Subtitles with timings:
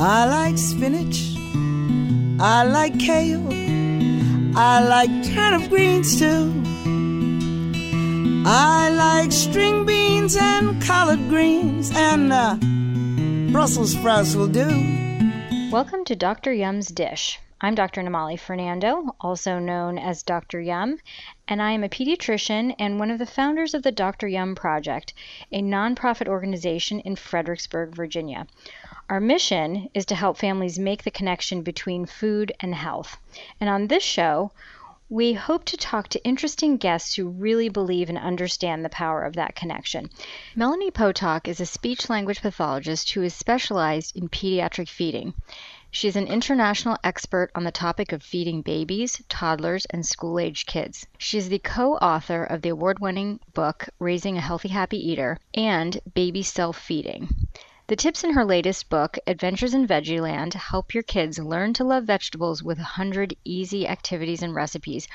[0.00, 1.34] I like spinach.
[2.40, 3.44] I like kale.
[4.56, 6.52] I like turnip greens too.
[8.46, 12.54] I like string beans and collard greens, and uh,
[13.50, 14.68] Brussels sprouts will do.
[15.72, 16.52] Welcome to Dr.
[16.52, 17.40] Yum's Dish.
[17.60, 18.00] I'm Dr.
[18.02, 20.60] Nimali Fernando, also known as Dr.
[20.60, 21.00] Yum,
[21.48, 24.28] and I am a pediatrician and one of the founders of the Dr.
[24.28, 25.12] Yum Project,
[25.50, 28.46] a nonprofit organization in Fredericksburg, Virginia.
[29.10, 33.16] Our mission is to help families make the connection between food and health.
[33.58, 34.52] And on this show,
[35.08, 39.32] we hope to talk to interesting guests who really believe and understand the power of
[39.36, 40.10] that connection.
[40.54, 45.32] Melanie Potok is a speech language pathologist who is specialized in pediatric feeding.
[45.90, 50.66] She is an international expert on the topic of feeding babies, toddlers, and school age
[50.66, 51.06] kids.
[51.16, 55.38] She is the co author of the award winning book Raising a Healthy Happy Eater
[55.54, 57.47] and Baby Self Feeding.
[57.88, 62.04] The tips in her latest book, Adventures in Veggieland, help your kids learn to love
[62.04, 65.08] vegetables with 100 easy activities and recipes,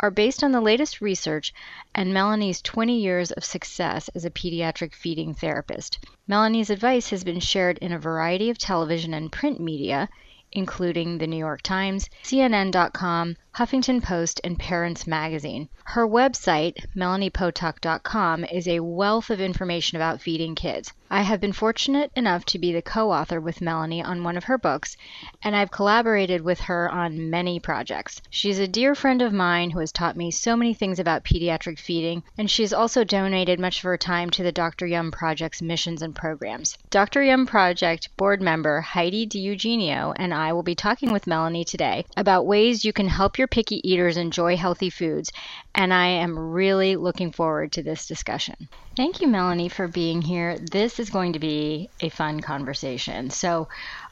[0.00, 1.54] are based on the latest research
[1.94, 6.00] and Melanie's 20 years of success as a pediatric feeding therapist.
[6.26, 10.08] Melanie's advice has been shared in a variety of television and print media,
[10.50, 15.68] including the New York Times, CNN.com, Huffington Post, and Parents Magazine.
[15.84, 20.92] Her website, melaniepotok.com, is a wealth of information about feeding kids.
[21.08, 24.42] I have been fortunate enough to be the co author with Melanie on one of
[24.44, 24.96] her books,
[25.40, 28.20] and I've collaborated with her on many projects.
[28.28, 31.78] She's a dear friend of mine who has taught me so many things about pediatric
[31.78, 34.84] feeding, and she's also donated much of her time to the Dr.
[34.84, 36.76] Yum Project's missions and programs.
[36.90, 37.22] Dr.
[37.22, 42.46] Yum Project board member Heidi DiEugenio and I will be talking with Melanie today about
[42.46, 45.30] ways you can help your picky eaters enjoy healthy foods,
[45.72, 48.68] and I am really looking forward to this discussion.
[48.96, 50.58] Thank you, Melanie, for being here.
[50.58, 53.28] This is going to be a fun conversation.
[53.28, 53.68] So,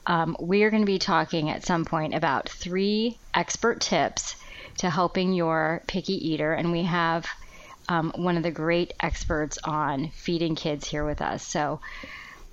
[0.06, 4.36] um, we are going to be talking at some point about three expert tips
[4.78, 7.26] to helping your picky eater, and we have
[7.88, 11.42] um, one of the great experts on feeding kids here with us.
[11.46, 11.80] So,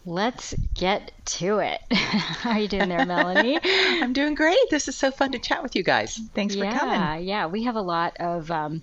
[0.06, 1.80] Let's get to it.
[1.92, 3.60] How are you doing there, Melanie?
[3.64, 4.58] I'm doing great.
[4.72, 6.20] This is so fun to chat with you guys.
[6.34, 7.28] Thanks yeah, for coming.
[7.28, 8.82] Yeah, we have a lot of um,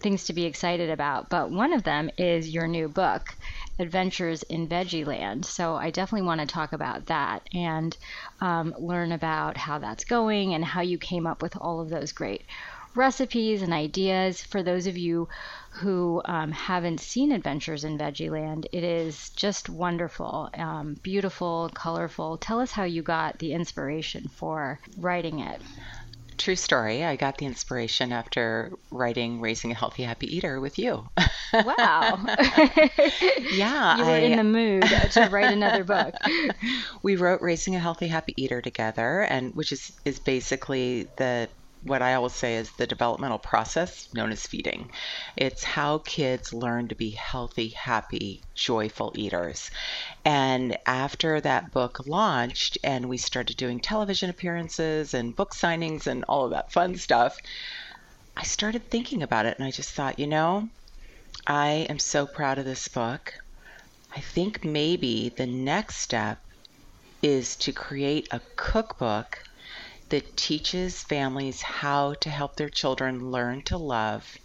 [0.00, 3.34] things to be excited about, but one of them is your new book,
[3.78, 5.44] Adventures in Veggieland.
[5.44, 7.96] So I definitely want to talk about that and
[8.40, 12.12] um, learn about how that's going and how you came up with all of those
[12.12, 12.42] great
[12.94, 15.28] recipes and ideas for those of you
[15.70, 18.66] who um, haven't seen Adventures in Veggieland.
[18.72, 22.36] It is just wonderful, um, beautiful, colorful.
[22.36, 25.60] Tell us how you got the inspiration for writing it.
[26.40, 27.04] True story.
[27.04, 31.06] I got the inspiration after writing Raising a Healthy Happy Eater with you.
[31.52, 32.18] Wow.
[33.52, 33.98] yeah.
[33.98, 36.14] you were I, in the mood to write another book.
[37.02, 41.46] we wrote Raising a Healthy Happy Eater together, and which is, is basically the
[41.82, 44.90] what I always say is the developmental process known as feeding.
[45.36, 49.70] It's how kids learn to be healthy, happy, joyful eaters.
[50.24, 56.24] And after that book launched and we started doing television appearances and book signings and
[56.24, 57.38] all of that fun stuff,
[58.36, 60.68] I started thinking about it and I just thought, you know,
[61.46, 63.34] I am so proud of this book.
[64.14, 66.42] I think maybe the next step
[67.22, 69.44] is to create a cookbook
[70.10, 74.36] that teaches families how to help their children learn to love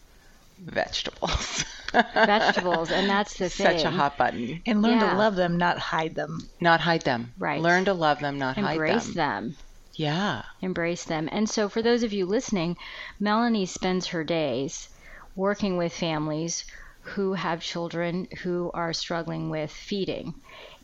[0.60, 1.64] vegetables.
[1.94, 3.80] Vegetables, and that's the thing.
[3.80, 4.62] Such a hot button.
[4.66, 5.12] And learn Yeah.
[5.12, 6.50] to love them, not hide them.
[6.62, 7.34] Not hide them.
[7.38, 7.62] Right.
[7.62, 9.44] Learn to love them, not Embrace hide them.
[9.50, 9.58] them.
[9.96, 10.44] Yeah.
[10.62, 11.30] Embrace them.
[11.32, 12.78] And so, for those of you listening,
[13.20, 14.90] Melanie spends her days
[15.36, 16.66] working with families
[17.02, 20.34] who have children who are struggling with feeding.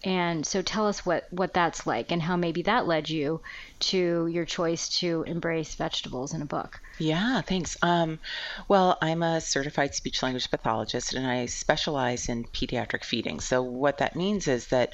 [0.03, 3.41] And so tell us what, what that's like and how maybe that led you
[3.79, 6.79] to your choice to embrace vegetables in a book.
[6.97, 7.77] Yeah, thanks.
[7.81, 8.19] Um,
[8.67, 13.39] well, I'm a certified speech language pathologist and I specialize in pediatric feeding.
[13.39, 14.93] So, what that means is that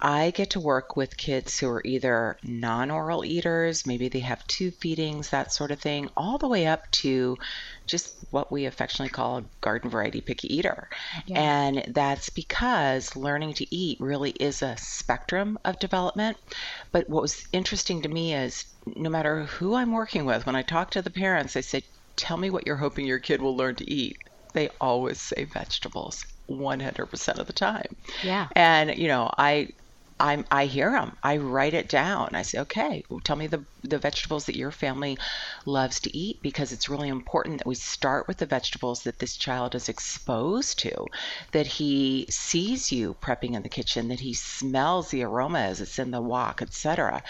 [0.00, 4.46] I get to work with kids who are either non oral eaters, maybe they have
[4.46, 7.38] tube feedings, that sort of thing, all the way up to
[7.86, 10.88] just what we affectionately call a garden variety picky eater.
[11.26, 11.40] Yeah.
[11.40, 16.36] And that's because learning to eat really is a spectrum of development.
[16.92, 20.62] But what was interesting to me is no matter who I'm working with, when I
[20.62, 21.82] talk to the parents, I say,
[22.16, 24.16] Tell me what you're hoping your kid will learn to eat.
[24.54, 27.94] They always say vegetables 100% of the time.
[28.22, 28.48] Yeah.
[28.56, 29.68] And, you know, I
[30.18, 31.16] I'm, I hear them.
[31.22, 32.30] I write it down.
[32.32, 35.18] I say, okay, well, tell me the, the vegetables that your family
[35.66, 39.36] loves to eat because it's really important that we start with the vegetables that this
[39.36, 41.06] child is exposed to,
[41.52, 45.98] that he sees you prepping in the kitchen, that he smells the aroma as it's
[45.98, 47.22] in the wok, etc.,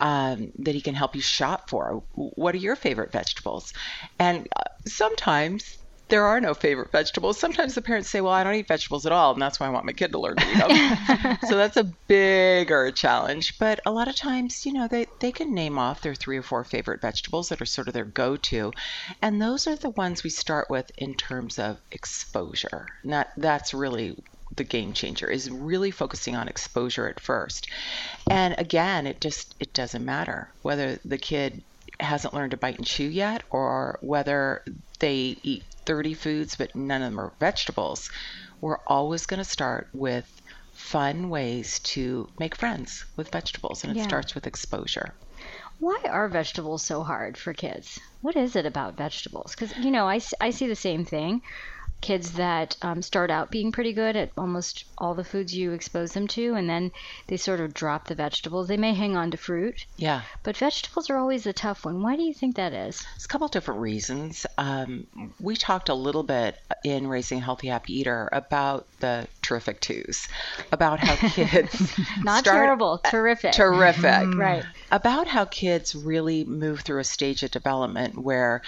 [0.00, 2.04] um, that he can help you shop for.
[2.14, 3.72] What are your favorite vegetables?
[4.18, 5.77] And uh, sometimes
[6.08, 7.38] there are no favorite vegetables.
[7.38, 9.70] Sometimes the parents say, Well, I don't eat vegetables at all, and that's why I
[9.70, 11.38] want my kid to learn to eat them.
[11.48, 13.58] so that's a bigger challenge.
[13.58, 16.42] But a lot of times, you know, they, they can name off their three or
[16.42, 18.72] four favorite vegetables that are sort of their go to.
[19.22, 22.86] And those are the ones we start with in terms of exposure.
[23.02, 24.16] And that, that's really
[24.56, 27.68] the game changer is really focusing on exposure at first.
[28.30, 31.62] And again, it just it doesn't matter whether the kid
[32.00, 34.62] hasn't learned to bite and chew yet or whether
[35.00, 38.08] they eat 30 foods, but none of them are vegetables,
[38.60, 40.28] we're always going to start with
[40.72, 44.04] fun ways to make friends with vegetables, and it Yeah.
[44.04, 45.14] starts with exposure.
[45.80, 47.98] Why are vegetables so hard for kids?
[48.20, 49.54] What is it about vegetables?
[49.56, 51.40] Because, you know, I, I see the same thing.
[52.00, 56.12] Kids that um, start out being pretty good at almost all the foods you expose
[56.12, 56.92] them to, and then
[57.26, 58.68] they sort of drop the vegetables.
[58.68, 62.00] They may hang on to fruit, Yeah, but vegetables are always a tough one.
[62.02, 63.04] Why do you think that is?
[63.14, 64.46] there's a couple different reasons.
[64.56, 65.06] Um,
[65.40, 70.28] we talked a little bit in Raising a Healthy Happy Eater about the terrific twos,
[70.70, 73.52] about how kids Not start terrible, terrific.
[73.52, 74.34] terrific.
[74.34, 74.64] Right.
[74.92, 78.62] About how kids really move through a stage of development where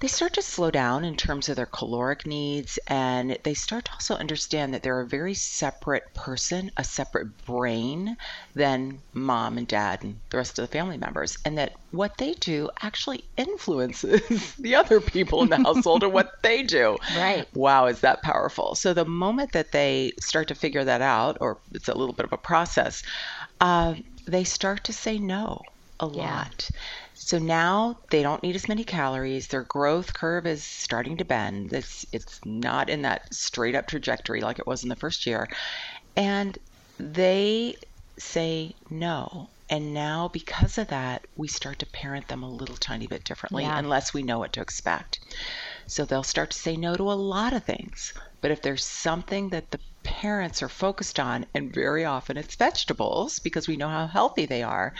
[0.00, 3.92] they start to slow down in terms of their caloric needs and they start to
[3.92, 8.16] also understand that they're a very separate person, a separate brain
[8.54, 12.34] than mom and dad and the rest of the family members, and that what they
[12.34, 16.98] do actually influences the other people in the household and what they do.
[17.08, 17.48] Right.
[17.54, 18.74] Wow, is that powerful?
[18.74, 22.26] So the moment that they start to figure that out, or it's a little bit
[22.26, 23.02] of a process,
[23.60, 23.94] uh,
[24.26, 25.62] they start to say no
[26.00, 26.44] a Yeah.
[26.44, 26.70] lot.
[27.18, 29.48] So now they don't need as many calories.
[29.48, 31.72] Their growth curve is starting to bend.
[31.72, 35.48] It's it's not in that straight up trajectory like it was in the first year.
[36.16, 36.56] And
[36.98, 37.76] they
[38.18, 39.50] say no.
[39.68, 43.64] And now because of that, we start to parent them a little tiny bit differently
[43.64, 43.78] Yeah.
[43.78, 45.18] unless we know what to expect.
[45.88, 48.12] So they'll start to say no to a lot of things.
[48.40, 53.40] But if there's something that the parents are focused on, and very often it's vegetables
[53.40, 54.94] because we know how healthy they are,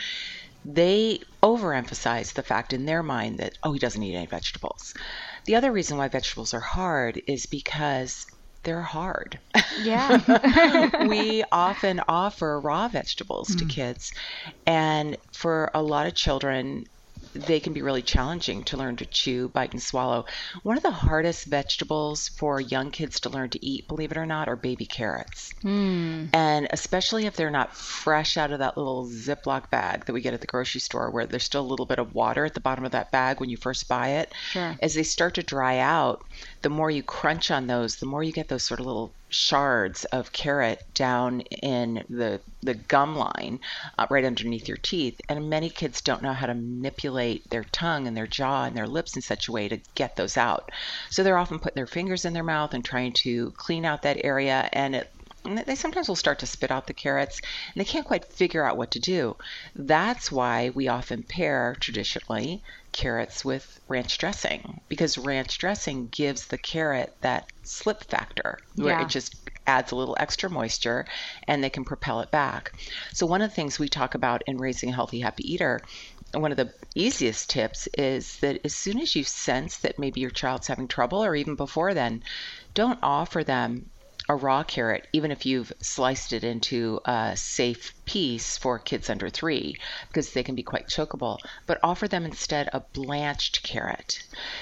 [0.67, 4.93] they overemphasize the fact in their mind that, oh, he doesn't eat any vegetables.
[5.45, 8.27] The other reason why vegetables are hard is because
[8.63, 9.39] they're hard.
[9.81, 11.05] Yeah.
[11.07, 13.69] we often offer raw vegetables to hmm.
[13.69, 14.11] kids,
[14.65, 16.85] and for a lot of children,
[17.33, 20.25] they can be really challenging to learn to chew, bite, and swallow.
[20.63, 24.25] One of the hardest vegetables for young kids to learn to eat, believe it or
[24.25, 25.53] not, are baby carrots.
[25.61, 26.25] Hmm.
[26.33, 30.33] And especially if they're not fresh out of that little Ziploc bag that we get
[30.33, 32.85] at the grocery store, where there's still a little bit of water at the bottom
[32.85, 34.31] of that bag when you first buy it.
[34.51, 34.77] Sure.
[34.81, 36.23] As they start to dry out,
[36.61, 40.05] the more you crunch on those, the more you get those sort of little shards
[40.05, 43.59] of carrot down in the the gum line
[43.97, 45.19] uh, right underneath your teeth.
[45.29, 48.87] And many kids don't know how to manipulate their tongue and their jaw and their
[48.87, 50.69] lips in such a way to get those out.
[51.09, 54.23] So they're often putting their fingers in their mouth and trying to clean out that
[54.23, 54.69] area.
[54.73, 55.11] And it
[55.47, 57.39] and they sometimes will start to spit out the carrots
[57.73, 59.35] and they can't quite figure out what to do.
[59.75, 62.61] That's why we often pair traditionally
[62.91, 69.05] carrots with ranch dressing because ranch dressing gives the carrot that slip factor where Yeah.
[69.05, 69.35] it just
[69.65, 71.05] adds a little extra moisture
[71.47, 72.71] and they can propel it back.
[73.13, 75.81] So one of the things we talk about in raising a healthy happy eater
[76.33, 80.29] one of the easiest tips is that as soon as you sense that maybe your
[80.29, 82.21] child's having trouble or even before then
[82.73, 83.89] don't offer them
[84.29, 89.29] a raw carrot, even if you've sliced it into a safe piece for kids under
[89.29, 94.19] three, because they can be quite chokeable, but offer them instead a blanched carrot.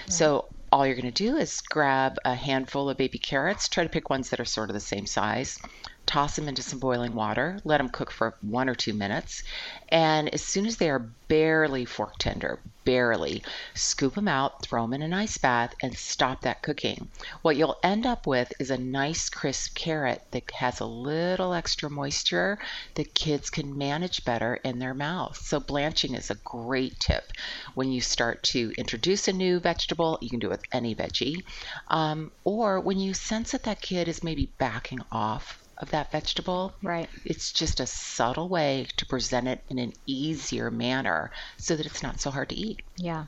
[0.08, 3.90] So all you're going to do is grab a handful of baby carrots, try to
[3.90, 5.60] pick ones that are sort of the same size,
[6.06, 9.44] toss them into some boiling water, let them cook for one or two minutes,
[9.90, 13.42] and as soon as they are barely fork tender, barely,
[13.74, 17.10] scoop them out, throw them in an ice bath, and stop that cooking.
[17.42, 21.90] What you'll end up with is a nice crisp carrot that has a little extra
[21.90, 22.60] moisture
[22.94, 25.38] that kids can manage better in their mouth.
[25.38, 27.32] So blanching is a great tip
[27.74, 30.20] when you start to introduce a new vegetable.
[30.22, 31.44] You can do it with any veggie,
[31.88, 36.74] um, or when you sense that that kid is maybe backing off of that vegetable.
[36.82, 37.10] Right.
[37.26, 42.04] It's just a subtle way to present it in an easier manner so that it's
[42.04, 42.82] not so hard to eat.
[42.98, 43.26] Yeah.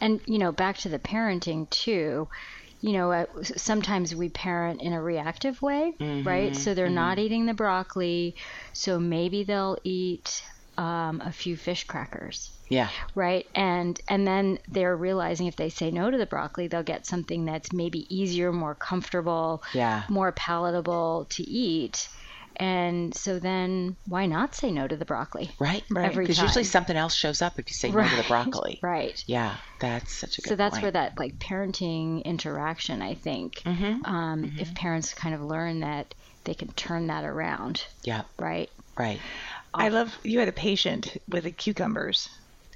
[0.00, 2.28] And, you know, back to the parenting too,
[2.80, 6.54] you know, uh, sometimes we parent in a reactive way, right?
[6.54, 8.36] So they're not eating the broccoli,
[8.72, 10.42] so maybe they'll eat
[10.78, 12.88] um, a few fish crackers Yeah.
[13.14, 17.06] right and and then they're realizing if they say no to the broccoli they'll get
[17.06, 20.02] something that's maybe easier more comfortable Yeah.
[20.08, 22.08] more palatable to eat
[22.58, 25.84] and so then why not say no to the broccoli Right.
[25.90, 26.14] Right.
[26.16, 28.78] Because usually something else shows up if you say no to the broccoli.
[28.82, 29.56] right Yeah.
[29.78, 30.82] That's such a good so that's point.
[30.84, 34.04] where that like parenting interaction i think Mm-hmm.
[34.06, 36.14] um, if parents kind of learn that
[36.44, 38.22] they can turn that around Yeah.
[38.38, 39.20] right Right.
[39.76, 42.28] I love you had a patient with the cucumbers.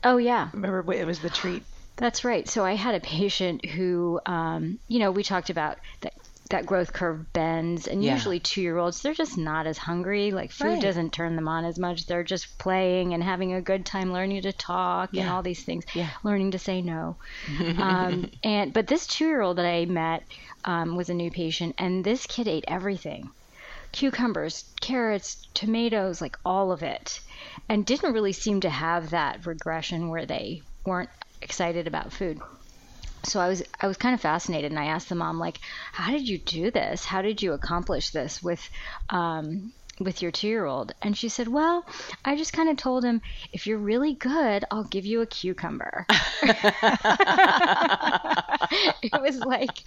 [0.05, 1.65] oh yeah Remember it was the treat.
[1.97, 2.49] That's right.
[2.49, 6.15] So I had a patient who, um, you know, we talked about that
[6.49, 8.15] that growth curve bends, and Yeah.
[8.15, 10.31] usually two year olds they're just not as hungry.
[10.33, 10.81] Like food Right.
[10.83, 12.07] doesn't turn them on as much.
[12.07, 15.85] They're just playing and having a good time, learning to talk and all these things,
[15.95, 16.09] Yeah.
[16.25, 17.17] learning to say no.
[17.79, 20.23] um, and but this two year old that I met
[20.65, 23.31] um, was a new patient, and this kid ate everything.
[23.93, 27.21] Cucumbers, carrots, tomatoes, like all of it,
[27.69, 31.11] and didn't really seem to have that regression where they weren't
[31.43, 32.41] excited about food.
[33.25, 35.59] So I was I was kind of fascinated, and I asked the mom like,
[35.93, 37.05] "How did you do this?
[37.05, 38.67] How did you accomplish this with
[39.11, 41.85] um, with your two year old?" And she said, "Well,
[42.25, 43.21] I just kind of told him,
[43.53, 46.07] if you're really good, I'll give you a cucumber."
[49.03, 49.83] it was like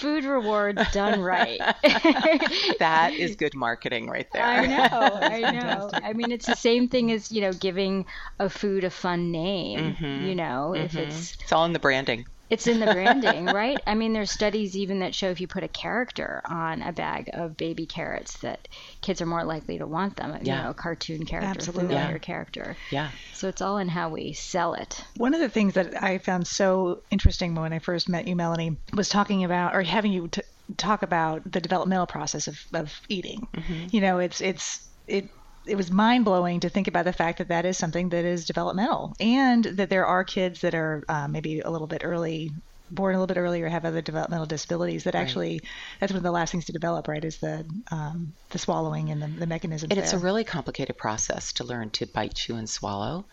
[0.00, 1.60] food rewards done right.
[2.78, 4.44] That is good marketing right there.
[4.44, 5.90] I know, I know.
[5.92, 8.06] I mean, it's the same thing as you know giving
[8.38, 9.94] a food a fun name.
[9.94, 10.26] Mm-hmm.
[10.26, 11.08] You know, if mm-hmm.
[11.08, 12.26] it's It's all in the branding.
[12.50, 13.78] It's in the branding, right?
[13.86, 17.30] I mean, there's studies even that show if you put a character on a bag
[17.32, 18.68] of baby carrots, that
[19.02, 20.32] kids are more likely to want them.
[20.34, 20.62] You Yeah.
[20.64, 21.88] know, a cartoon character, Absolutely.
[21.88, 22.18] familiar Yeah.
[22.18, 22.76] character.
[22.90, 23.10] Yeah.
[23.34, 25.04] So it's all in how we sell it.
[25.16, 28.76] One of the things that I found so interesting when I first met you, Melanie,
[28.94, 30.42] was talking about or having you t-
[30.76, 33.46] talk about the developmental process of, of eating.
[33.54, 33.86] Mm-hmm.
[33.90, 35.28] You know, it's it's it
[35.68, 38.46] it was mind blowing to think about the fact that that is something that is
[38.46, 42.50] developmental, and that there are kids that are uh, maybe a little bit early.
[42.90, 45.04] Born a little bit earlier, have other developmental disabilities.
[45.04, 45.60] That actually,
[46.00, 47.24] that's one of the last things to develop, right?
[47.24, 49.90] Is the um, the swallowing and the, the mechanisms.
[49.90, 53.24] And it's a really complicated process to learn to bite, chew, and swallow.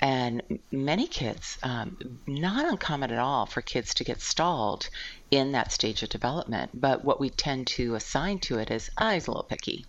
[0.00, 4.88] And many kids, um, not uncommon at all for kids to get stalled
[5.30, 6.70] in that stage of development.
[6.74, 9.86] But what we tend to assign to it is, ah, he's a little picky.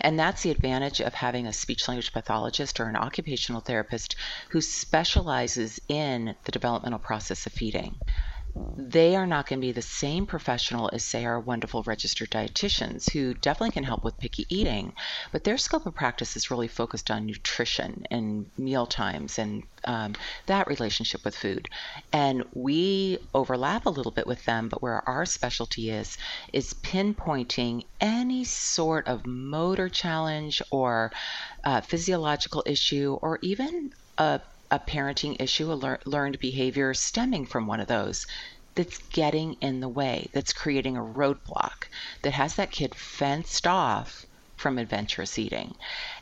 [0.00, 4.16] And that's the advantage of having a speech language pathologist or an occupational therapist
[4.50, 7.96] who specializes in the developmental process of feeding
[8.78, 13.10] they are not going to be the same professional as, say, our wonderful registered dietitians
[13.10, 14.92] who definitely can help with picky eating,
[15.32, 20.14] but their scope of practice is really focused on nutrition and meal times and um,
[20.46, 21.68] that relationship with food.
[22.12, 26.18] And we overlap a little bit with them, but where our specialty is,
[26.52, 31.12] is pinpointing any sort of motor challenge or
[31.64, 37.66] uh, physiological issue or even a a parenting issue, a lear- learned behavior stemming from
[37.66, 38.26] one of those
[38.74, 41.88] that's getting in the way, that's creating a roadblock,
[42.22, 45.74] that has that kid fenced off from adventurous eating.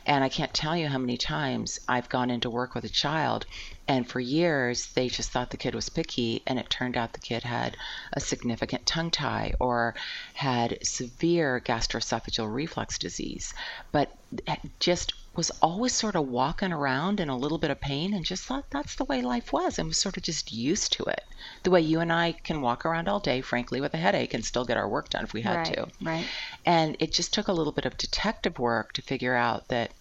[0.05, 3.45] And I can't tell you how many times I've gone into work with a child,
[3.87, 7.19] and for years they just thought the kid was picky, and it turned out the
[7.19, 7.77] kid had
[8.13, 9.95] a significant tongue tie or
[10.33, 13.53] had severe gastroesophageal reflux disease,
[13.91, 14.11] but
[14.47, 18.25] eh, just was always sort of walking around in a little bit of pain and
[18.25, 21.23] just thought that's the way life was and was sort of just used to it.
[21.63, 24.45] The way you and I can walk around all day, frankly, with a headache and
[24.45, 25.87] still get our work done if we had right, to.
[26.01, 26.25] right.
[26.65, 29.91] And it just took a little bit of detective work to figure out that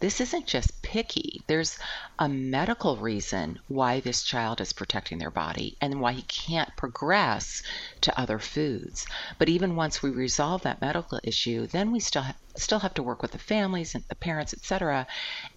[0.00, 1.42] this isn't just picky.
[1.46, 1.78] There's
[2.18, 7.62] a medical reason why this child is protecting their body and why he can't progress
[8.02, 9.06] to other foods.
[9.38, 13.02] But even once we resolve that medical issue, then we still ha- still have to
[13.02, 15.06] work with the families and the parents, etc.,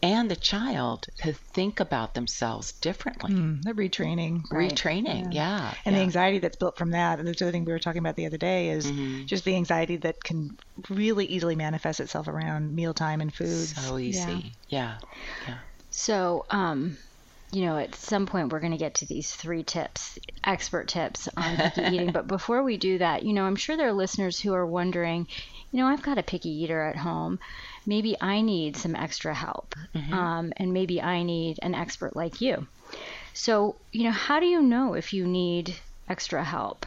[0.02, 3.34] and the child to think about themselves differently.
[3.34, 4.44] Mm, the retraining.
[4.52, 4.72] right.
[4.72, 5.74] Retraining, yeah.
[5.86, 7.20] and the anxiety that's built from that.
[7.20, 9.26] And the other thing we were talking about the other day is Mm-hmm.
[9.26, 10.58] just the anxiety that can
[10.90, 13.76] really easily manifest itself around mealtime and foods.
[13.76, 14.54] so easy.
[14.70, 14.98] Yeah.
[15.92, 16.98] So, um,
[17.52, 21.28] you know, at some point we're going to get to these three tips, expert tips
[21.38, 22.12] on picky eating.
[22.12, 25.28] But before we do that, you know, I'm sure there are listeners who are wondering,
[25.72, 27.40] you know, I've got a picky eater at home.
[27.86, 29.76] Maybe I need some extra help,
[30.12, 32.68] um, and maybe I need an expert like you.
[33.34, 35.76] So, you know, how do you know if you need
[36.10, 36.86] extra help?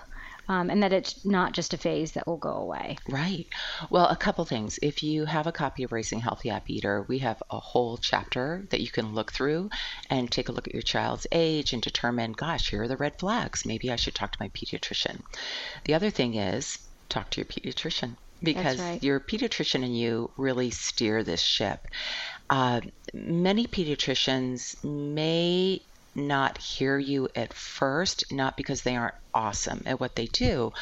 [0.50, 2.99] um, and that it's not just a phase that will go away.
[3.08, 3.46] Right.
[3.88, 4.80] Well, a couple things.
[4.82, 8.66] If you have a copy of Raising Healthy Happy Eater, we have a whole chapter
[8.70, 9.70] that you can look through
[10.10, 13.16] and take a look at your child's age and determine, gosh, here are the red
[13.16, 13.64] flags.
[13.64, 15.22] Maybe I should talk to my pediatrician.
[15.84, 19.02] The other thing is talk to your pediatrician because right.
[19.02, 21.87] your pediatrician and you really steer this ship.
[22.49, 22.80] Uh,
[23.12, 25.82] many pediatricians may
[26.14, 30.73] not hear you at first, not because they aren't awesome at what they do,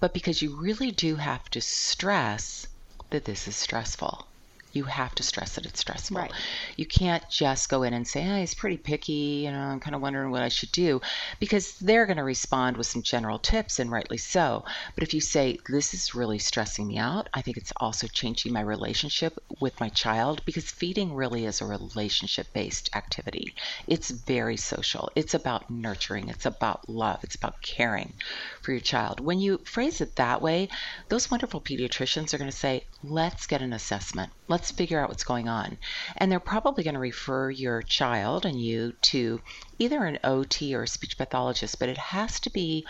[0.00, 2.66] but because you really do have to stress
[3.10, 4.27] that this is stressful
[4.72, 6.16] you have to stress that it's stressful.
[6.16, 6.32] Right.
[6.76, 9.80] You can't just go in and say, ah, oh, he's pretty picky, you know, I'm
[9.80, 11.00] kind of wondering what I should do,
[11.40, 14.64] because they're going to respond with some general tips, and rightly so.
[14.94, 18.52] But if you say, this is really stressing me out, I think it's also changing
[18.52, 23.54] my relationship with my child, because feeding really is a relationship based activity.
[23.86, 28.14] It's very social, it's about nurturing, it's about love, it's about caring
[28.62, 29.20] for your child.
[29.20, 30.68] When you phrase it that way,
[31.08, 34.32] those wonderful pediatricians are going to say, let's get an assessment.
[34.48, 35.78] Let's figure out what's going on.
[36.16, 39.40] And they're probably going to refer your child and you to
[39.78, 42.86] either an OT or a speech pathologist, but it has to be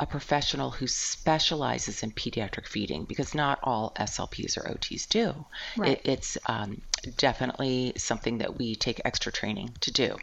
[0.00, 5.46] a professional who specializes in pediatric feeding because not all SLPs or OTs do.
[5.76, 5.92] Right.
[5.92, 6.80] It, it's um,
[7.16, 10.16] definitely something that we take extra training to do.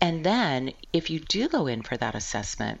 [0.00, 2.80] And then if you do go in for that assessment,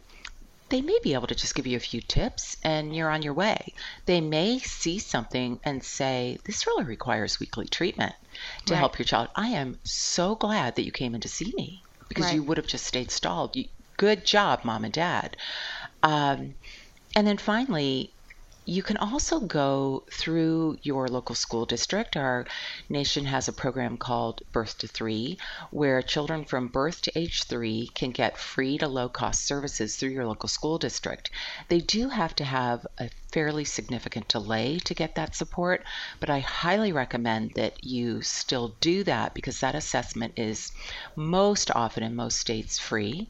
[0.70, 3.34] they may be able to just give you a few tips and you're on your
[3.34, 3.74] way.
[4.06, 8.14] They may see something and say, This really requires weekly treatment
[8.66, 8.78] to Right.
[8.78, 9.28] help your child.
[9.36, 12.34] I am so glad that you came in to see me because Right.
[12.34, 13.56] you would have just stayed stalled.
[13.56, 13.64] You,
[13.96, 15.36] good job, mom and dad.
[16.02, 16.56] Um,
[17.16, 18.14] and then finally,
[18.70, 22.16] you can also go through your local school district.
[22.16, 22.46] Our
[22.88, 25.38] nation has a program called Birth to Three,
[25.72, 30.10] where children from birth to age three can get free to low cost services through
[30.10, 31.32] your local school district.
[31.68, 35.84] They do have to have a fairly significant delay to get that support,
[36.18, 40.72] but I highly recommend that you still do that because that assessment is
[41.16, 43.28] most often in most states free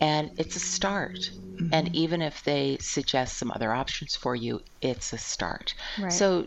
[0.00, 1.30] and it's a start.
[1.60, 1.68] Mm-hmm.
[1.72, 5.74] And even if they suggest some other options for you, it's a start.
[5.98, 6.12] Right.
[6.12, 6.46] So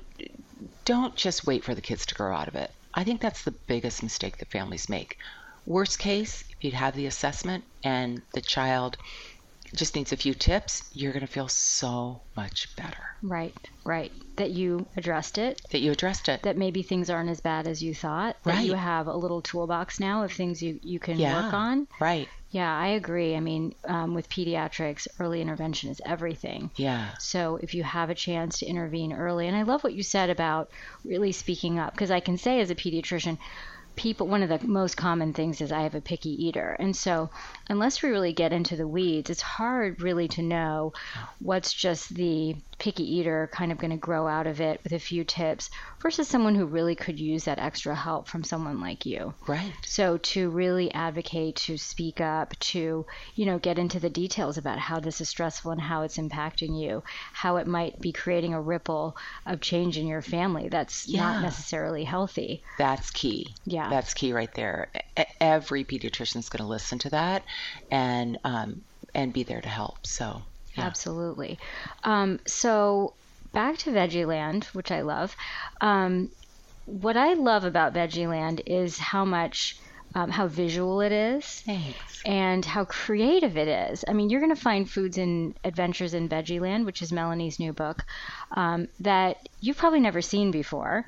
[0.85, 2.71] don't just wait for the kids to grow out of it.
[2.93, 5.17] I think that's the biggest mistake that families make.
[5.65, 8.97] Worst case, if you have the assessment and the child
[9.75, 14.11] just needs a few tips, you're going to feel so much better Right, right.
[14.35, 16.43] That you addressed it, that you addressed it.
[16.43, 19.99] that maybe things aren't as bad as you thought, that you have a little toolbox
[19.99, 21.45] now of things you, you can yeah.
[21.45, 21.87] work on.
[22.01, 22.27] Right.
[22.51, 23.35] Yeah, I agree.
[23.35, 26.69] I mean, um, with pediatrics, early intervention is everything.
[26.75, 27.11] Yeah.
[27.17, 30.29] So if you have a chance to intervene early, and I love what you said
[30.29, 30.69] about
[31.05, 33.37] really speaking up, because I can say as a pediatrician,
[33.95, 36.75] people one of the most common things is I have a picky eater.
[36.77, 37.29] And so
[37.69, 40.93] unless we really get into the weeds, it's hard really to know
[41.39, 44.99] what's just the picky eater kind of going to grow out of it with a
[44.99, 45.69] few tips
[46.01, 49.33] versus someone who really could use that extra help from someone like you.
[49.47, 49.71] Right.
[49.85, 54.79] So to really advocate, to speak up, to you know get into the details about
[54.79, 58.61] how this is stressful and how it's impacting you, how it might be creating a
[58.61, 61.21] ripple of change in your family that's Yeah.
[61.21, 62.63] not necessarily healthy.
[62.77, 63.53] That's key.
[63.65, 63.89] Yeah.
[63.89, 64.89] That's key right there.
[65.39, 67.43] Every pediatrician is going to listen to that
[67.91, 68.81] and um,
[69.13, 70.05] and be there to help.
[70.05, 70.41] So
[70.77, 70.85] yeah.
[70.85, 71.59] Absolutely.
[72.03, 73.13] Um, so
[73.53, 75.35] back to Veggieland, which I love.
[75.81, 76.29] Um,
[76.85, 79.77] what I love about Veggieland is how much
[80.15, 81.45] um, how visual it is.
[81.65, 82.21] Thanks.
[82.25, 84.05] and how creative it is.
[84.07, 87.73] I mean, you're going to find foods and adventures in Veggieland, which is Melanie's new
[87.73, 88.03] book,
[88.51, 91.05] um, that you've probably never seen before.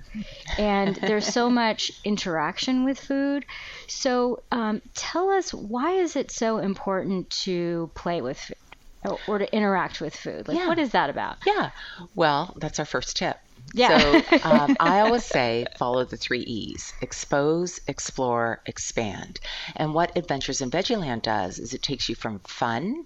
[0.58, 3.46] And there's so much interaction with food.
[3.88, 8.58] So um, tell us, why is it so important to play with food
[9.06, 10.48] or, or to interact with food?
[10.48, 10.68] Like, Yeah.
[10.68, 11.38] what is that about?
[11.46, 11.70] Yeah.
[12.16, 13.38] Well, that's our first tip.
[13.74, 14.22] Yeah.
[14.30, 19.40] So um, I always say follow the three E's expose, explore, expand.
[19.76, 23.06] And what Adventures in Veggieland does is it takes you from fun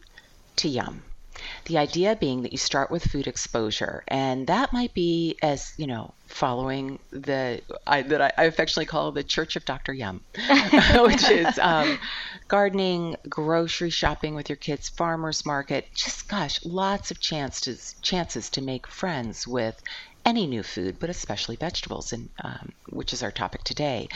[0.58, 1.04] to yum.
[1.65, 5.88] The idea being that you start with food exposure, and that might be as you
[5.88, 9.93] know, following the I, that I, I affectionately call the Church of Dr.
[9.93, 10.22] Yum,
[11.00, 11.98] which is um,
[12.50, 15.88] gardening, grocery shopping with your kids, farmers market.
[15.93, 19.82] Just gosh, lots of chances chances to make friends with
[20.25, 24.08] any new food, but especially vegetables, and um, which is our topic today.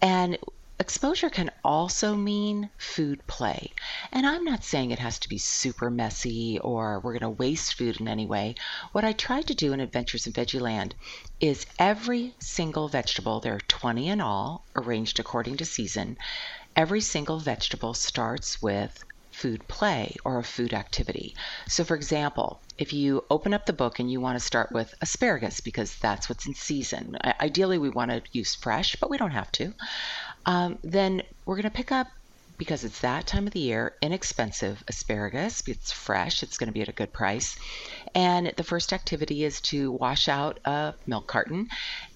[0.00, 0.38] And
[0.78, 3.72] exposure can also mean food play.
[4.12, 7.74] And I'm not saying it has to be super messy or we're going to waste
[7.74, 8.56] food in any way.
[8.92, 10.92] What I tried to do in Adventures in Veggieland
[11.40, 16.18] is every single vegetable, there are 20 in all, arranged according to season,
[16.74, 21.34] every single vegetable starts with food play or a food activity.
[21.68, 24.94] So, for example, if you open up the book and you want to start with
[25.00, 29.30] asparagus because that's what's in season, ideally we want to use fresh, but we don't
[29.30, 29.72] have to,
[30.44, 32.08] um, then we're going to pick up
[32.58, 35.62] because it's that time of the year, inexpensive asparagus.
[35.66, 37.56] It's fresh, it's going to be at a good price.
[38.14, 41.68] And the first activity is to wash out a milk carton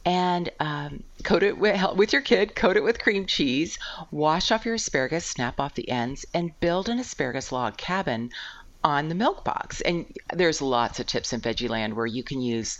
[0.04, 3.78] and um, coat it with, with your kid, coat it with cream cheese,
[4.10, 8.30] wash off your asparagus, snap off the ends, and build an asparagus log cabin
[8.82, 9.80] on the milk box.
[9.80, 12.78] And there's lots of tips in Veggieland where you can use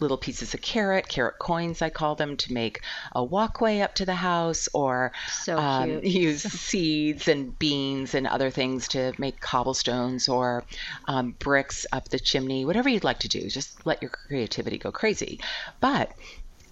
[0.00, 2.80] little pieces of carrot, carrot coins, I call them, to make
[3.12, 8.50] a walkway up to the house, or so um, use seeds and beans and other
[8.50, 10.64] things to make cobblestones or
[11.06, 13.48] um, bricks up the chimney, whatever you'd like to do.
[13.48, 15.40] Just let your creativity go crazy.
[15.80, 16.12] But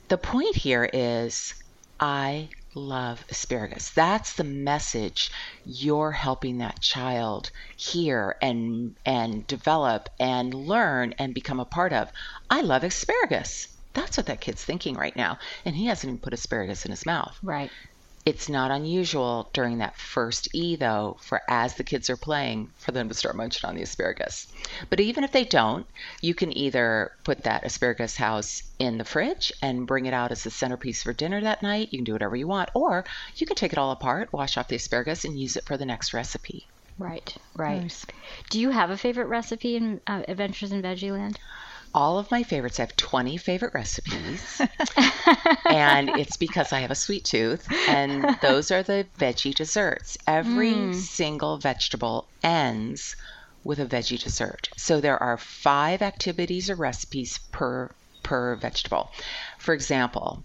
[0.09, 1.55] the point here is
[2.01, 3.91] I love asparagus.
[3.91, 5.31] That's the message
[5.65, 12.11] you're helping that child hear and and develop and learn and become a part of.
[12.49, 13.69] I love asparagus.
[13.95, 15.39] That's what that kid's thinking right now.
[15.65, 17.39] And he hasn't even put asparagus in his mouth.
[17.43, 17.71] Right.
[18.25, 22.93] It's not unusual during that first E, though, for as the kids are playing, for
[22.93, 24.47] them to start munching on the asparagus.
[24.89, 25.87] But even if they don't,
[26.21, 30.45] you can either put that asparagus house in the fridge and bring it out as
[30.45, 31.89] the centerpiece for dinner that night.
[31.91, 32.71] You can do whatever you want.
[32.75, 33.05] Or
[33.35, 35.87] you can take it all apart, wash off the asparagus, and use it for the
[35.87, 36.69] next recipe.
[36.99, 37.83] Right, right.
[37.83, 38.07] Nice.
[38.51, 41.37] Do you have a favorite recipe in uh, Adventures in Veggieland?
[41.95, 42.79] All of my favorites.
[42.79, 44.61] I have 20 favorite recipes.
[45.65, 47.67] and it's because I have a sweet tooth.
[47.89, 50.19] And those are the veggie desserts.
[50.27, 50.95] Every mm.
[50.95, 53.17] single vegetable ends
[53.65, 54.69] with a veggie dessert.
[54.77, 57.91] So there are five activities or recipes per
[58.23, 59.11] per vegetable.
[59.59, 60.45] For example,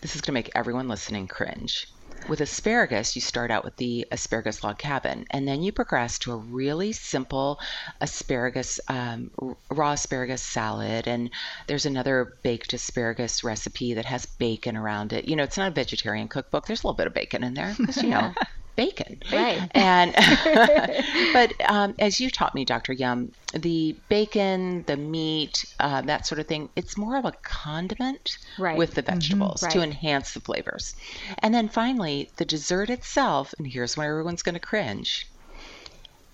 [0.00, 1.86] this is going to make everyone listening cringe
[2.28, 6.32] with asparagus, you start out with the asparagus log cabin, and then you progress to
[6.32, 7.60] a really simple
[8.00, 9.30] asparagus, um,
[9.70, 11.06] raw asparagus salad.
[11.06, 11.30] And
[11.66, 15.28] there's another baked asparagus recipe that has bacon around it.
[15.28, 16.66] You know, it's not a vegetarian cookbook.
[16.66, 18.32] There's a little bit of bacon in there because, you know,
[18.76, 19.22] bacon.
[19.32, 19.68] Right.
[19.72, 20.14] And
[21.32, 22.92] but um, as you taught me, Dr.
[22.92, 28.38] Yum, the bacon, the meat, uh, that sort of thing, it's more of a condiment
[28.58, 28.76] right.
[28.76, 29.14] with the mm-hmm.
[29.14, 29.72] vegetables mm-hmm, right.
[29.72, 30.94] to enhance the flavors.
[31.38, 35.28] And then finally, the dessert itself, and here's where everyone's going to cringe,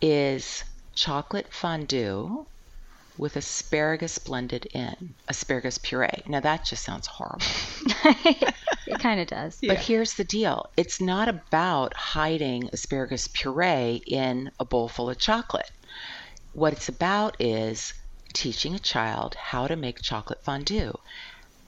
[0.01, 2.47] is chocolate fondue
[3.21, 6.23] with asparagus blended in, asparagus puree.
[6.27, 7.45] Now that just sounds horrible.
[8.87, 9.59] it kind of does.
[9.63, 15.19] But here's the deal it's not about hiding asparagus puree in a bowl full of
[15.19, 15.71] chocolate.
[16.55, 17.93] What it's about is
[18.33, 20.99] teaching a child how to make chocolate fondue.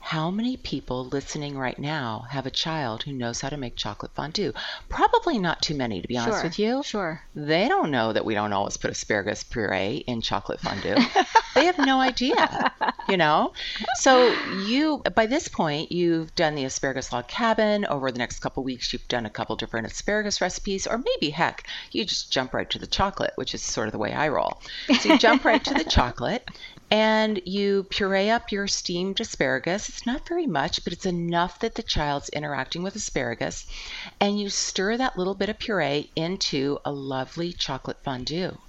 [0.03, 4.11] How many people listening right now have a child who knows how to make chocolate
[4.13, 4.51] fondue?
[4.89, 6.83] Probably not too many, to be honest sure, with you.
[6.83, 7.21] Sure.
[7.33, 10.97] They don't know that we don't always put asparagus puree in chocolate fondue.
[11.55, 12.73] they have no idea,
[13.07, 13.53] you know?
[13.95, 14.33] So,
[14.67, 17.85] you, by this point, you've done the asparagus log cabin.
[17.85, 21.65] Over the next couple weeks, you've done a couple different asparagus recipes, or maybe, heck,
[21.91, 24.61] you just jump right to the chocolate, which is sort of the way I roll.
[24.99, 26.47] So, you jump right to the chocolate
[26.93, 29.89] and you puree up your steamed asparagus.
[29.89, 33.65] It's not very much, but it's enough that the child's interacting with asparagus.
[34.19, 38.59] And you stir that little bit of puree into a lovely chocolate fondue.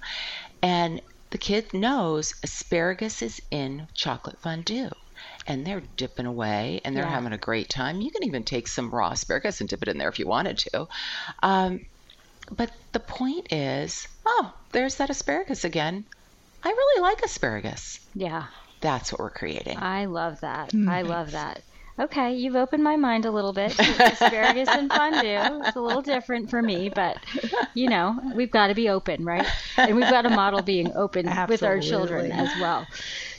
[0.63, 4.89] And the kid knows asparagus is in chocolate fondue
[5.45, 7.11] and they're dipping away and they're yeah.
[7.11, 8.01] having a great time.
[8.01, 10.57] You can even take some raw asparagus and dip it in there if you wanted
[10.57, 10.87] to.
[11.43, 11.85] Um,
[12.49, 16.05] but the point is, oh, there's that asparagus again.
[16.65, 17.99] I really like asparagus.
[18.15, 18.47] Yeah.
[18.81, 19.77] That's what we're creating.
[19.77, 20.71] I love that.
[20.71, 20.89] Mm.
[20.89, 21.61] I love that.
[21.97, 23.71] Okay, you've opened my mind a little bit.
[23.79, 25.61] Asparagus and fondue.
[25.65, 27.17] It's a little different for me, but
[27.73, 29.47] you know, we've got to be open, right?
[29.77, 32.85] And we've got to model being open with our children as well.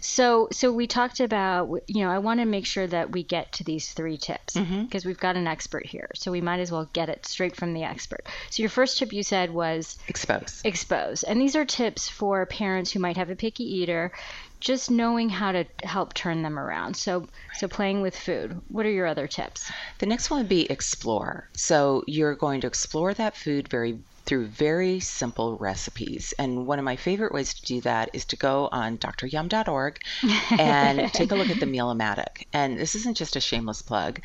[0.00, 3.52] So, so we talked about, you know, I want to make sure that we get
[3.52, 5.08] to these three tips because mm-hmm.
[5.08, 6.08] we've got an expert here.
[6.14, 8.24] So we might as well get it straight from the expert.
[8.50, 10.62] So your first tip you said was expose.
[10.64, 11.24] Expose.
[11.24, 14.12] And these are tips for parents who might have a picky eater
[14.60, 16.96] just knowing how to help turn them around.
[16.96, 18.60] So so playing with food.
[18.68, 19.70] What are your other tips?
[19.98, 21.48] The next one would be explore.
[21.54, 26.34] So you're going to explore that food very through very simple recipes.
[26.38, 30.00] And one of my favorite ways to do that is to go on dryum.org
[30.58, 32.46] and take a look at the Meal-O-Matic.
[32.52, 34.20] And this isn't just a shameless plug.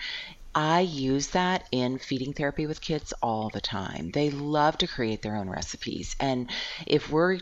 [0.53, 4.11] I use that in feeding therapy with kids all the time.
[4.11, 6.15] They love to create their own recipes.
[6.19, 6.49] And
[6.85, 7.39] if we're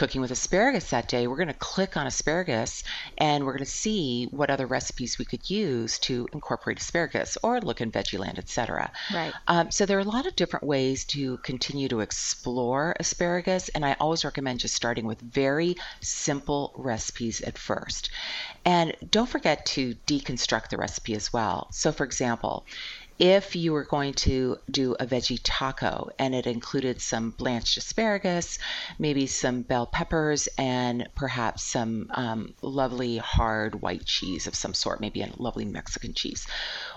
[0.00, 2.82] cooking with asparagus that day, we're going to click on asparagus
[3.18, 7.60] and we're going to see what other recipes we could use to incorporate asparagus or
[7.60, 8.90] look in Veggieland, etc.
[9.12, 9.34] Right.
[9.46, 13.84] Um, so there are a lot of different ways to continue to explore asparagus, and
[13.84, 18.08] I always recommend just starting with very simple recipes at first.
[18.64, 21.68] And don't forget to deconstruct the recipe as well.
[21.72, 22.64] So, for example,
[23.20, 28.58] if you were going to do a veggie taco and it included some blanched asparagus,
[28.98, 35.02] maybe some bell peppers, and perhaps some um, lovely hard white cheese of some sort,
[35.02, 36.46] maybe a lovely Mexican cheese.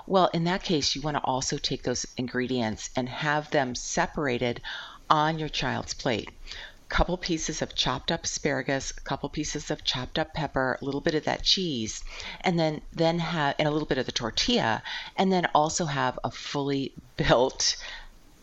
[0.07, 4.61] Well, in that case, you want to also take those ingredients and have them separated
[5.09, 6.29] on your child's plate
[6.93, 11.01] couple pieces of chopped up asparagus, a couple pieces of chopped up pepper, a little
[11.01, 12.03] bit of that cheese,
[12.41, 14.83] and then then have and a little bit of the tortilla,
[15.15, 17.77] and then also have a fully built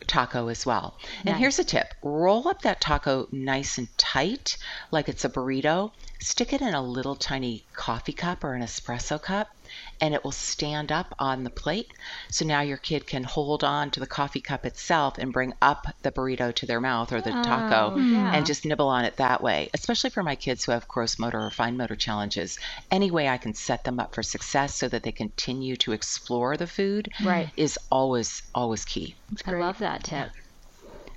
[0.09, 0.99] taco as well.
[1.19, 1.39] And Nice.
[1.39, 1.95] here's a tip.
[2.03, 4.57] Roll up that taco nice and tight
[4.91, 5.93] like it's a burrito.
[6.19, 9.49] Stick it in a little tiny coffee cup or an espresso cup
[10.01, 11.93] and it will stand up on the plate.
[12.31, 15.87] So now your kid can hold on to the coffee cup itself and bring up
[16.03, 18.33] the burrito to their mouth or the oh, taco Oh, yeah.
[18.35, 19.71] and just nibble on it that way.
[19.75, 22.59] Especially for my kids who have gross motor or fine motor challenges.
[22.91, 26.57] Any way I can set them up for success so that they continue to explore
[26.57, 27.51] the food Right.
[27.57, 29.15] is always always key.
[29.47, 30.31] I love that tip.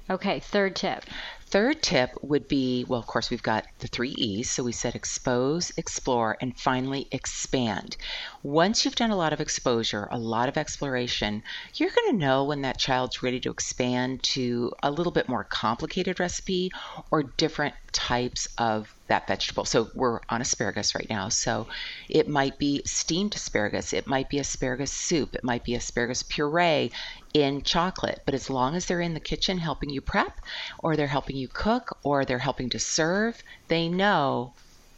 [0.10, 1.06] Okay, third tip.
[1.54, 4.50] Third tip would be well, of course, we've got the three E's.
[4.50, 7.96] So we said expose, explore, and finally expand.
[8.42, 11.44] Once you've done a lot of exposure, a lot of exploration,
[11.76, 15.44] you're going to know when that child's ready to expand to a little bit more
[15.44, 16.72] complicated recipe
[17.12, 19.64] or different types of that vegetable.
[19.64, 21.30] So we're on asparagus right now.
[21.30, 21.68] So
[22.10, 26.92] it might be steamed asparagus, it might be asparagus soup, it might be asparagus puree
[27.32, 28.24] in chocolate.
[28.26, 30.36] But as long as they're in the kitchen helping you prep,
[30.80, 34.54] or they're helping you cook, or they're helping to serve, they know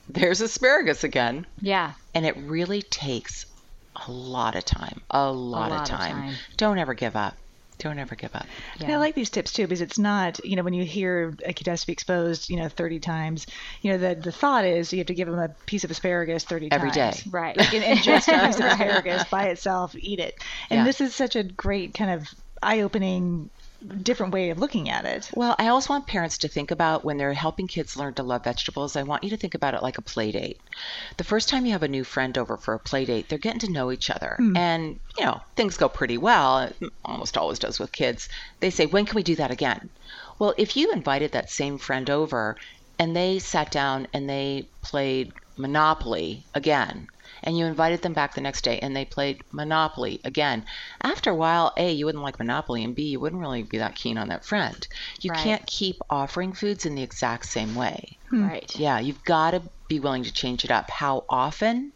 [0.08, 1.46] there's asparagus again.
[1.60, 1.92] Yeah.
[2.14, 3.46] And it really takes
[4.08, 5.02] a lot of time.
[5.12, 6.16] A lot, lot of, of time.
[6.16, 6.36] time.
[6.56, 7.36] Don't ever give up.
[7.80, 8.46] Don't ever give up.
[8.80, 11.52] And I like these tips too because it's not, you know, when you hear a
[11.54, 13.48] kid has to be exposed, you know, 30 times,
[13.82, 16.44] you know, the the thought is you have to give them a piece of asparagus
[16.46, 17.24] 30 Every times.
[17.24, 17.30] day.
[17.30, 17.58] Right.
[17.58, 20.36] Like, and, just a piece of asparagus by itself, eat it.
[20.70, 20.84] And Yeah.
[20.86, 22.28] this is such a great kind of
[22.64, 23.50] eye-opening,
[23.88, 25.30] different way of looking at it.
[25.34, 28.44] Well, I always want parents to think about when they're helping kids learn to love
[28.44, 30.60] vegetables, I want you to think about it like a play date.
[31.18, 33.60] The first time you have a new friend over for a play date, they're getting
[33.60, 34.36] to know each other.
[34.38, 34.58] Hmm.
[34.58, 36.60] And, you know, things go pretty well.
[36.60, 38.30] It almost always does with kids.
[38.60, 39.90] They say, when can we do that again?
[40.40, 42.58] Well, if you invited that same friend over
[43.00, 47.08] and they sat down and they played Monopoly again,
[47.46, 50.66] and you invited them back the next day and they played Monopoly again.
[51.02, 53.96] After a while, A, you wouldn't like Monopoly, and B, you wouldn't really be that
[53.96, 54.88] keen on that friend.
[55.22, 55.40] You Right.
[55.40, 58.18] can't keep offering foods in the exact same way.
[58.30, 58.48] Hmm.
[58.48, 58.76] Right.
[58.78, 60.90] Yeah, you've got to be willing to change it up.
[60.90, 61.94] How often?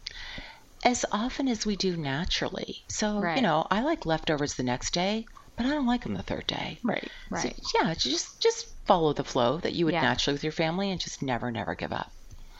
[0.84, 2.84] As often as we do naturally.
[2.88, 3.36] So, Right.
[3.36, 6.46] you know, I like leftovers the next day, but I don't like them the third
[6.46, 6.78] day.
[6.84, 7.10] Right.
[7.30, 7.54] Right.
[7.56, 10.00] So, yeah, just just follow the flow that you would Yeah.
[10.02, 12.10] naturally with your family and just never, never give up.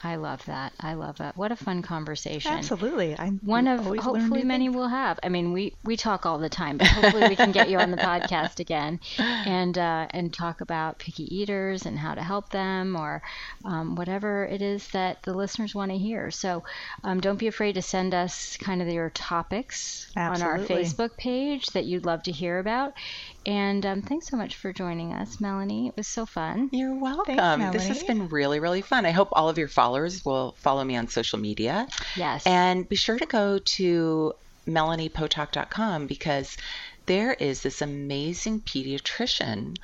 [0.02, 0.72] I love that.
[0.80, 1.36] I love that.
[1.36, 2.52] What a fun conversation.
[2.52, 3.18] Absolutely.
[3.18, 4.76] I'm One of hopefully many things.
[4.76, 5.18] will have.
[5.22, 7.90] I mean, we we talk all the time, but hopefully we can get you on
[7.90, 12.96] the podcast again and uh, and talk about picky eaters and how to help them
[12.96, 13.22] or
[13.64, 16.30] um, whatever it is that the listeners want to hear.
[16.30, 16.64] So
[17.04, 21.66] um, don't be afraid to send us kind of your topics on our Facebook page
[21.68, 22.94] that you'd love to hear about.
[23.46, 25.88] And um, thanks so much for joining us, Melanie.
[25.88, 26.68] It was so fun.
[26.72, 27.36] You're welcome.
[27.36, 29.06] Thanks, this has been really, really fun.
[29.06, 31.88] I hope all of your followers will follow me on social media.
[32.16, 32.46] Yes.
[32.46, 34.34] And be sure to go to
[34.66, 36.56] melaniepotok.com because
[37.06, 39.76] there is this amazing pediatrician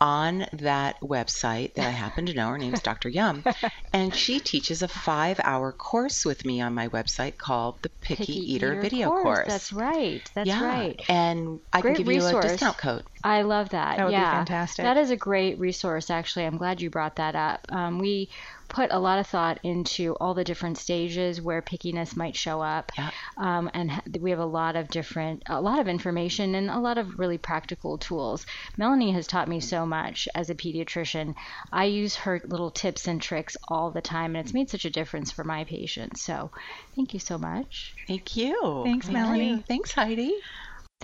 [0.00, 2.48] on that website that I happen to know.
[2.48, 3.08] Her name is Dr.
[3.08, 3.44] Yum.
[3.92, 8.54] and she teaches a five hour course with me on my website called the Picky,
[8.54, 9.48] Eater, Video Course.
[9.48, 10.22] That's right.
[10.34, 10.64] That's yeah.
[10.64, 11.00] right.
[11.08, 13.04] And I Great can give you a discount code.
[13.22, 13.96] I love that.
[13.96, 14.44] That would be yeah.
[14.44, 14.84] fantastic.
[14.84, 16.44] That is a great resource, actually.
[16.44, 17.60] I'm glad you brought that up.
[17.70, 18.28] Um, we
[18.74, 22.90] put a lot of thought into all the different stages where pickiness might show up.
[22.98, 23.10] Yeah.
[23.36, 26.98] Um, and we have a lot of different, a lot of information and a lot
[26.98, 28.44] of really practical tools.
[28.76, 31.36] Melanie has taught me so much as a pediatrician.
[31.72, 34.90] I use her little tips and tricks all the time, and it's made such a
[34.90, 36.22] difference for my patients.
[36.22, 36.50] So
[36.96, 37.94] thank you so much.
[38.08, 38.82] Thank you.
[38.84, 39.50] Thanks, Thank Melanie.
[39.50, 39.64] you.
[39.68, 40.34] Thanks, Heidi.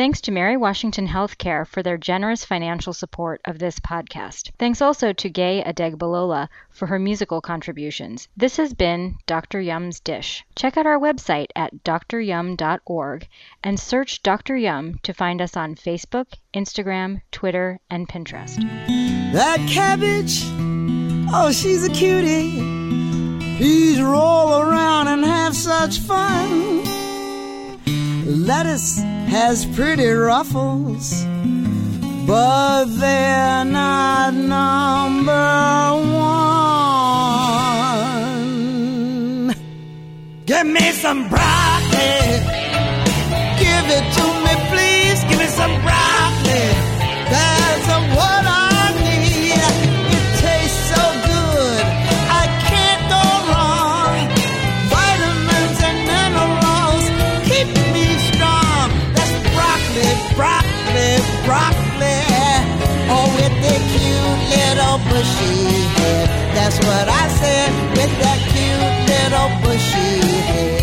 [0.00, 4.50] Thanks to Mary Washington Healthcare for their generous financial support of this podcast.
[4.58, 8.26] Thanks also to Gaye Adegbalola for her musical contributions.
[8.34, 9.60] This has been Dr.
[9.60, 10.42] Yum's Dish.
[10.56, 13.28] Check out our website at dryum.org
[13.62, 14.56] and search Dr.
[14.56, 18.56] Yum to find us on Facebook, Instagram, Twitter, and Pinterest.
[19.34, 20.44] That cabbage
[21.30, 22.56] Oh, she's a cutie.
[23.58, 26.89] Peas roll around and have such fun.
[28.30, 31.24] Lettuce has pretty ruffles,
[32.28, 35.32] but they're not number
[39.42, 39.54] one.
[40.46, 42.38] Give me some broccoli.
[43.58, 45.24] Give it to me, please.
[45.28, 46.70] Give me some broccoli.
[47.34, 48.49] That's a what
[65.20, 66.28] bushy head.
[66.56, 70.79] That's what I said with that cute little bushy head.